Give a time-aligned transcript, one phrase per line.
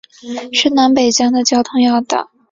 [0.51, 2.31] 是南北疆的交通要道。